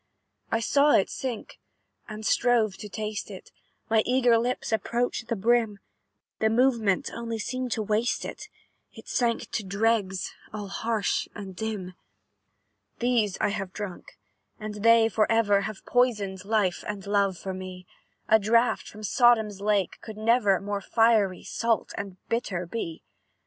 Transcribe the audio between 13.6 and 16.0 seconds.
drunk, and they for ever Have